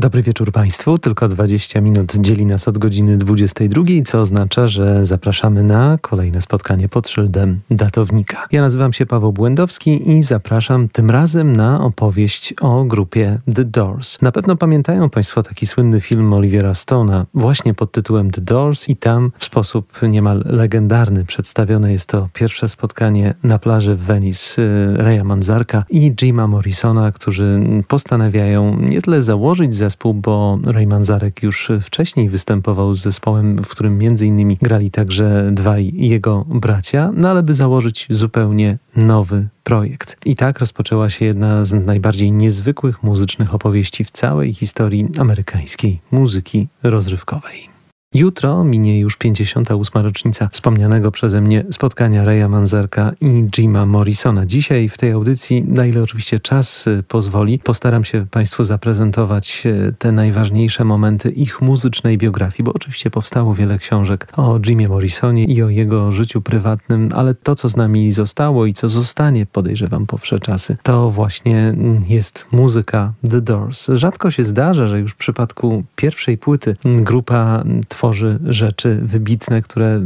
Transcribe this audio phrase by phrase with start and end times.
[0.00, 0.98] Dobry wieczór Państwu.
[0.98, 6.88] Tylko 20 minut dzieli nas od godziny 22, co oznacza, że zapraszamy na kolejne spotkanie
[6.88, 8.46] pod szyldem datownika.
[8.52, 14.22] Ja nazywam się Paweł Błędowski i zapraszam tym razem na opowieść o grupie The Doors.
[14.22, 18.96] Na pewno pamiętają Państwo taki słynny film Olivera Stone'a właśnie pod tytułem The Doors i
[18.96, 24.96] tam w sposób niemal legendarny przedstawione jest to pierwsze spotkanie na plaży w Venice y,
[24.96, 31.72] Raya Manzarka i Jima Morrisona, którzy postanawiają nie tyle założyć zespół, bo Ray Manzarek już
[31.80, 37.42] wcześniej występował z zespołem, w którym między innymi grali także dwaj jego bracia, no ale
[37.42, 40.16] by założyć zupełnie nowy projekt.
[40.24, 46.68] I tak rozpoczęła się jedna z najbardziej niezwykłych muzycznych opowieści w całej historii amerykańskiej muzyki
[46.82, 47.79] rozrywkowej.
[48.14, 50.02] Jutro minie już 58.
[50.02, 54.46] rocznica wspomnianego przeze mnie spotkania Raya Manzerka i Jima Morrisona.
[54.46, 59.94] Dzisiaj w tej audycji, na ile oczywiście czas y, pozwoli, postaram się Państwu zaprezentować y,
[59.98, 65.62] te najważniejsze momenty ich muzycznej biografii, bo oczywiście powstało wiele książek o Jimie Morrisonie i
[65.62, 70.18] o jego życiu prywatnym, ale to, co z nami zostało i co zostanie, podejrzewam, po
[70.18, 73.88] wsze czasy, to właśnie mm, jest muzyka The Doors.
[73.92, 77.64] Rzadko się zdarza, że już w przypadku pierwszej płyty grupa
[78.00, 80.00] tworzy rzeczy wybitne, które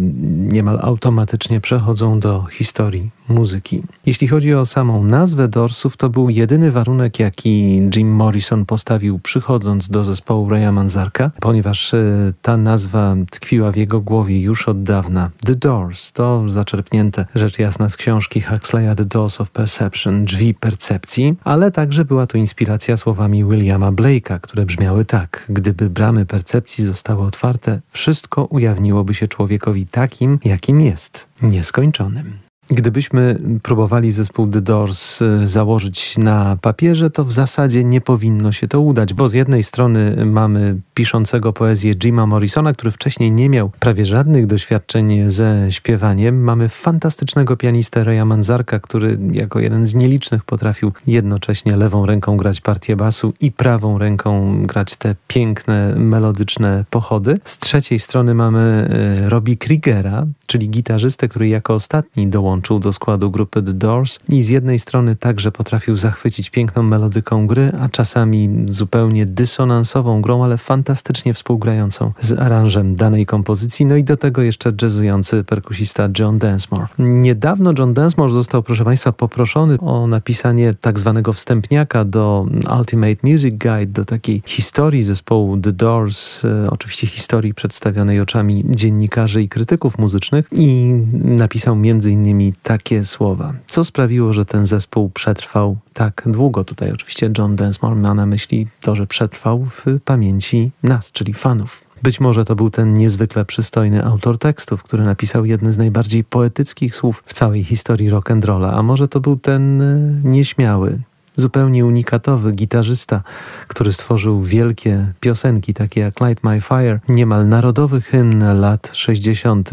[0.53, 3.83] niemal automatycznie przechodzą do historii muzyki.
[4.07, 9.89] Jeśli chodzi o samą nazwę Dorsów, to był jedyny warunek, jaki Jim Morrison postawił przychodząc
[9.89, 15.31] do zespołu Raya Manzarka, ponieważ e, ta nazwa tkwiła w jego głowie już od dawna.
[15.45, 21.37] The Doors to zaczerpnięte rzecz jasna z książki Huxleya The Doors of Perception, drzwi percepcji,
[21.45, 27.23] ale także była to inspiracja słowami Williama Blake'a, które brzmiały tak: Gdyby bramy percepcji zostały
[27.23, 32.44] otwarte, wszystko ujawniłoby się człowiekowi takim, jakim jest, nieskończonym.
[32.71, 38.69] Gdybyśmy próbowali zespół The Doors y, założyć na papierze, to w zasadzie nie powinno się
[38.69, 43.71] to udać, bo z jednej strony mamy piszącego poezję Jima Morrisona, który wcześniej nie miał
[43.81, 46.45] prawie żadnych doświadczeń ze śpiewaniem.
[46.45, 52.61] Mamy fantastycznego pianistę Raya Manzarka, który jako jeden z nielicznych potrafił jednocześnie lewą ręką grać
[52.61, 57.39] partię basu i prawą ręką grać te piękne, melodyczne pochody.
[57.45, 58.89] Z trzeciej strony mamy
[59.25, 64.43] y, Robbie Kriegera, czyli gitarzystę, który jako ostatni dołączył do składu grupy The Doors i
[64.43, 70.59] z jednej strony także potrafił zachwycić piękną melodyką gry, a czasami zupełnie dysonansową grą, ale
[70.59, 76.87] fantastycznie współgrającą z aranżem danej kompozycji, no i do tego jeszcze jazzujący perkusista John Densmore.
[76.99, 82.47] Niedawno John Densmore został, proszę Państwa, poproszony o napisanie tak zwanego wstępniaka do
[82.79, 89.43] Ultimate Music Guide, do takiej historii zespołu The Doors, e, oczywiście historii przedstawionej oczami dziennikarzy
[89.43, 91.77] i krytyków muzycznych i napisał
[92.11, 93.55] innymi takie słowa.
[93.67, 96.65] Co sprawiło, że ten zespół przetrwał tak długo?
[96.65, 101.85] Tutaj oczywiście John Densmore ma na myśli to, że przetrwał w pamięci nas, czyli fanów.
[102.03, 106.97] Być może to był ten niezwykle przystojny autor tekstów, który napisał jedne z najbardziej poetyckich
[106.97, 110.99] słów w całej historii rock'n'rolla, a może to był ten e, nieśmiały,
[111.37, 113.23] zupełnie unikatowy gitarzysta,
[113.69, 119.71] który stworzył wielkie piosenki takie jak Light My Fire, niemal narodowy hymn lat 60.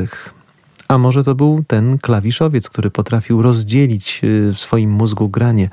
[0.91, 5.69] A może to był ten klawiszowiec, który potrafił rozdzielić y, w swoim mózgu granie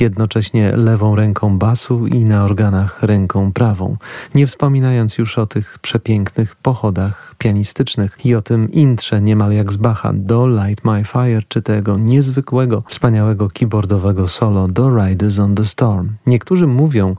[0.00, 3.96] jednocześnie lewą ręką basu i na organach ręką prawą.
[4.34, 9.76] Nie wspominając już o tych przepięknych pochodach pianistycznych i o tym intrze niemal jak z
[9.76, 15.64] Bacha do Light My Fire, czy tego niezwykłego, wspaniałego keyboardowego solo do Riders on the
[15.64, 16.08] Storm.
[16.26, 17.16] Niektórzy mówią,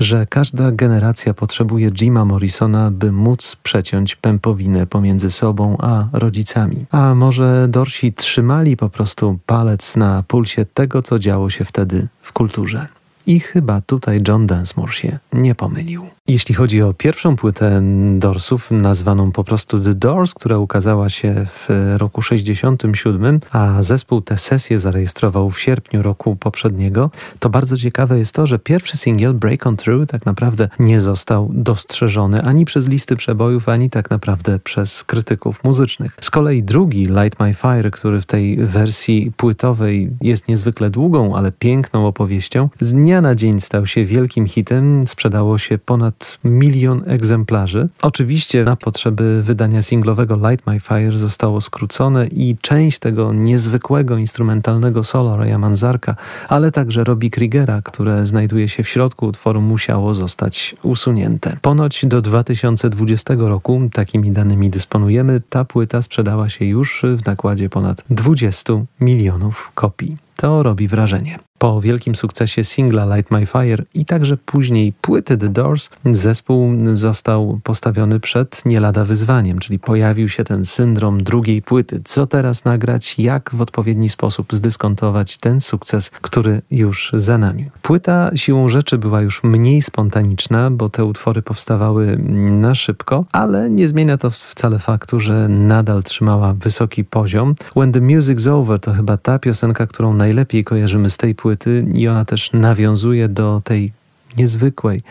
[0.00, 6.87] że każda generacja potrzebuje Jima Morrisona, by móc przeciąć pępowinę pomiędzy sobą a rodzicami.
[6.90, 12.32] A może Dorsi trzymali po prostu palec na pulsie tego, co działo się wtedy w
[12.32, 12.97] kulturze.
[13.28, 16.06] I chyba tutaj John Densmore się nie pomylił.
[16.28, 17.82] Jeśli chodzi o pierwszą płytę
[18.18, 24.38] Dorsów, nazwaną po prostu The Doors, która ukazała się w roku 67, a zespół tę
[24.38, 29.66] sesję zarejestrował w sierpniu roku poprzedniego, to bardzo ciekawe jest to, że pierwszy singiel Break
[29.66, 35.04] On Through tak naprawdę nie został dostrzeżony ani przez listy przebojów, ani tak naprawdę przez
[35.04, 36.16] krytyków muzycznych.
[36.20, 41.52] Z kolei drugi Light My Fire, który w tej wersji płytowej jest niezwykle długą, ale
[41.52, 47.88] piękną opowieścią, z dnia na dzień stał się wielkim hitem, sprzedało się ponad milion egzemplarzy.
[48.02, 55.04] Oczywiście na potrzeby wydania singlowego Light My Fire zostało skrócone i część tego niezwykłego instrumentalnego
[55.04, 56.16] solo Raya Manzarka,
[56.48, 61.56] ale także Robbie Kriegera, które znajduje się w środku utworu, musiało zostać usunięte.
[61.62, 68.04] Ponoć do 2020 roku, takimi danymi dysponujemy, ta płyta sprzedała się już w nakładzie ponad
[68.10, 70.16] 20 milionów kopii.
[70.36, 71.47] To robi wrażenie.
[71.58, 77.60] Po wielkim sukcesie singla Light My Fire i także później płyty The Doors, zespół został
[77.64, 82.00] postawiony przed nie lada wyzwaniem, czyli pojawił się ten syndrom drugiej płyty.
[82.04, 87.70] Co teraz nagrać, jak w odpowiedni sposób zdyskontować ten sukces, który już za nami.
[87.82, 92.18] Płyta siłą rzeczy była już mniej spontaniczna, bo te utwory powstawały
[92.50, 97.54] na szybko, ale nie zmienia to wcale faktu, że nadal trzymała wysoki poziom.
[97.76, 101.47] When the Music's Over to chyba ta piosenka, którą najlepiej kojarzymy z tej płyty
[101.94, 103.92] i ona też nawiązuje do tej
[104.36, 105.02] niezwykłej,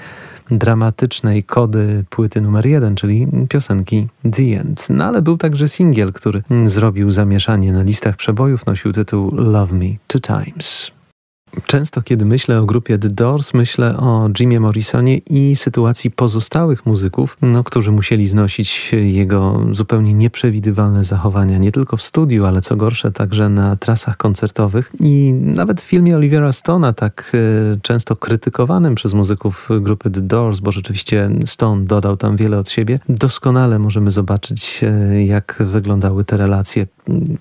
[0.52, 4.88] dramatycznej kody płyty numer jeden, czyli piosenki The End.
[4.90, 9.86] No ale był także singiel, który zrobił zamieszanie na listach przebojów, nosił tytuł Love Me
[10.08, 10.97] Two Times.
[11.66, 17.38] Często, kiedy myślę o grupie The Doors, myślę o Jimie Morrisonie i sytuacji pozostałych muzyków,
[17.42, 23.12] no, którzy musieli znosić jego zupełnie nieprzewidywalne zachowania, nie tylko w studiu, ale co gorsze,
[23.12, 24.92] także na trasach koncertowych.
[25.00, 30.60] I nawet w filmie Olivera Stone'a, tak e, często krytykowanym przez muzyków grupy The Doors,
[30.60, 36.38] bo rzeczywiście Stone dodał tam wiele od siebie, doskonale możemy zobaczyć, e, jak wyglądały te
[36.38, 36.88] relacje,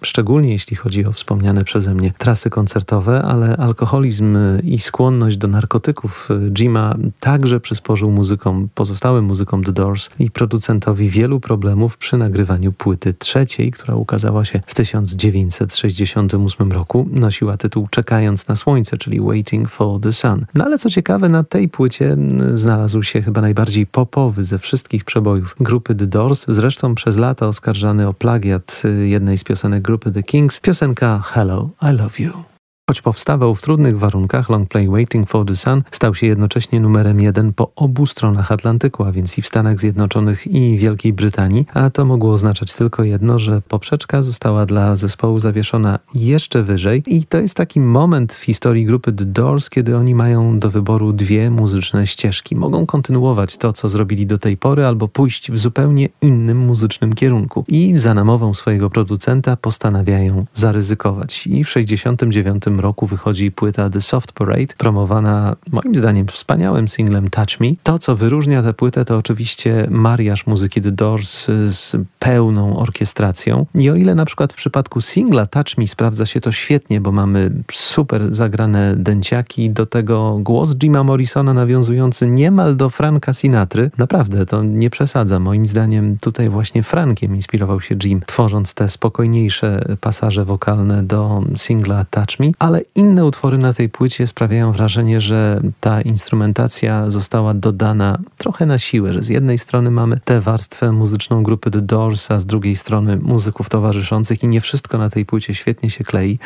[0.02, 5.48] szczególnie jeśli chodzi o wspomniane przeze mnie trasy koncertowe, ale alkohol alkoholizm i skłonność do
[5.48, 6.28] narkotyków
[6.58, 13.14] Jima także przysporzył muzykom, pozostałym muzykom The Doors i producentowi wielu problemów przy nagrywaniu płyty
[13.14, 17.08] trzeciej, która ukazała się w 1968 roku.
[17.10, 20.46] Nosiła tytuł Czekając na słońce, czyli Waiting for the Sun.
[20.54, 22.16] No ale co ciekawe, na tej płycie
[22.54, 28.08] znalazł się chyba najbardziej popowy ze wszystkich przebojów grupy The Doors, zresztą przez lata oskarżany
[28.08, 32.55] o plagiat jednej z piosenek grupy The Kings, piosenka Hello, I Love You.
[32.90, 37.52] Choć powstawał w trudnych warunkach, Longplay Waiting for the Sun stał się jednocześnie numerem jeden
[37.52, 42.04] po obu stronach Atlantyku, a więc i w Stanach Zjednoczonych i Wielkiej Brytanii, a to
[42.04, 47.54] mogło oznaczać tylko jedno, że poprzeczka została dla zespołu zawieszona jeszcze wyżej i to jest
[47.54, 52.56] taki moment w historii grupy The Doors, kiedy oni mają do wyboru dwie muzyczne ścieżki.
[52.56, 57.64] Mogą kontynuować to, co zrobili do tej pory, albo pójść w zupełnie innym muzycznym kierunku.
[57.68, 61.46] I za namową swojego producenta postanawiają zaryzykować.
[61.46, 67.60] I w 69 roku wychodzi płyta The Soft Parade, promowana moim zdaniem wspaniałym singlem Touch
[67.60, 67.68] Me.
[67.82, 73.66] To, co wyróżnia tę płytę, to oczywiście mariaż muzyki The Doors z pełną orkiestracją.
[73.74, 77.12] I o ile na przykład w przypadku singla Touch Me sprawdza się to świetnie, bo
[77.12, 83.90] mamy super zagrane dęciaki, do tego głos Jima Morrisona nawiązujący niemal do Franka Sinatry.
[83.98, 85.42] Naprawdę, to nie przesadzam.
[85.42, 92.04] Moim zdaniem tutaj właśnie Frankiem inspirował się Jim, tworząc te spokojniejsze pasaże wokalne do singla
[92.10, 98.18] Touch Me ale inne utwory na tej płycie sprawiają wrażenie, że ta instrumentacja została dodana
[98.38, 102.40] trochę na siłę, że z jednej strony mamy tę warstwę muzyczną grupy The Doors, a
[102.40, 106.38] z drugiej strony muzyków towarzyszących i nie wszystko na tej płycie świetnie się klei.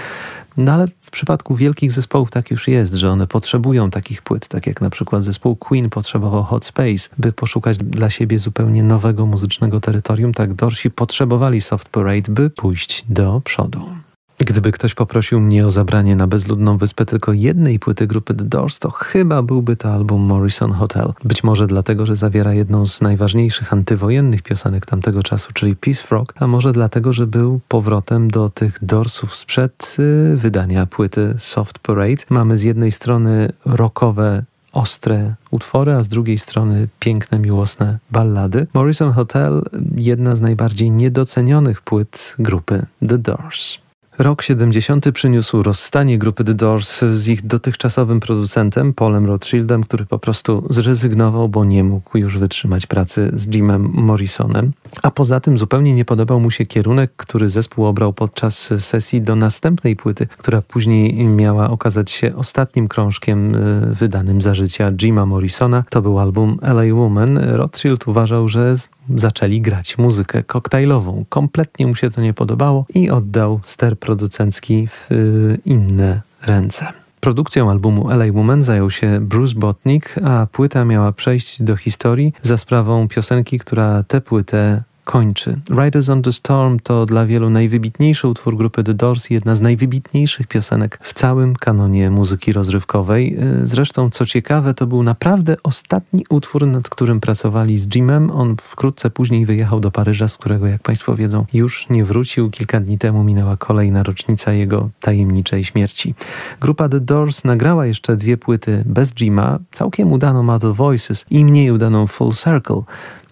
[0.57, 4.67] No ale w przypadku wielkich zespołów tak już jest, że one potrzebują takich płyt, tak
[4.67, 9.81] jak na przykład zespół Queen potrzebował Hot Space, by poszukać dla siebie zupełnie nowego muzycznego
[9.81, 14.10] terytorium, tak Dorsi potrzebowali Soft Parade, by pójść do przodu.
[14.45, 18.79] Gdyby ktoś poprosił mnie o zabranie na bezludną wyspę tylko jednej płyty grupy The Doors,
[18.79, 21.13] to chyba byłby to album Morrison Hotel.
[21.25, 26.35] Być może dlatego, że zawiera jedną z najważniejszych antywojennych piosenek tamtego czasu, czyli Peace Frog,
[26.41, 32.25] a może dlatego, że był powrotem do tych Doorsów sprzed y, wydania płyty Soft Parade.
[32.31, 38.67] Mamy z jednej strony rockowe ostre utwory, a z drugiej strony piękne, miłosne ballady.
[38.75, 39.63] Morrison Hotel,
[39.97, 43.79] jedna z najbardziej niedocenionych płyt grupy The Doors.
[44.21, 50.19] Rok 70 przyniósł rozstanie grupy The Doors z ich dotychczasowym producentem Paulem Rothschildem, który po
[50.19, 54.73] prostu zrezygnował, bo nie mógł już wytrzymać pracy z Jimem Morrisonem.
[55.03, 59.37] A poza tym zupełnie nie podobał mu się kierunek, który zespół obrał podczas sesji do
[59.37, 63.59] następnej płyty, która później miała okazać się ostatnim krążkiem e,
[63.95, 65.85] wydanym za życia Jima Morrisona.
[65.91, 67.39] To był album LA Woman.
[67.39, 68.75] Rothschild uważał, że
[69.15, 71.25] zaczęli grać muzykę koktajlową.
[71.29, 76.87] Kompletnie mu się to nie podobało i oddał ster producencki w y, inne ręce.
[77.21, 82.59] Produkcją albumu LA Woman zajął się Bruce Botnick, a płyta miała przejść do historii za
[82.59, 85.61] sprawą piosenki, która tę płytę kończy.
[85.71, 89.61] Riders on the Storm to dla wielu najwybitniejszy utwór grupy The Doors i jedna z
[89.61, 93.37] najwybitniejszych piosenek w całym kanonie muzyki rozrywkowej.
[93.63, 98.31] Y, zresztą, co ciekawe, to był naprawdę ostatni utwór, nad którym pracowali z Jimem.
[98.31, 102.51] On wkrótce później wyjechał do Paryża, z którego, jak Państwo wiedzą, już nie wrócił.
[102.51, 106.15] Kilka dni temu minęła kolejna rocznica jego tajemniczej śmierci.
[106.61, 111.71] Grupa The Doors nagrała jeszcze dwie płyty bez Jima, całkiem udaną Other Voices i mniej
[111.71, 112.83] udaną Full Circle.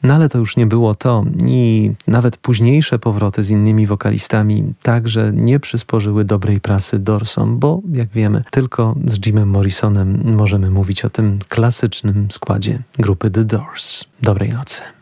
[0.03, 5.33] No ale to już nie było to i nawet późniejsze powroty z innymi wokalistami także
[5.35, 11.11] nie przysporzyły dobrej prasy Dorsom, bo jak wiemy, tylko z Jimem Morrisonem możemy mówić o
[11.11, 14.05] tym klasycznym składzie grupy The Doors.
[14.23, 14.98] Dobrej nocy.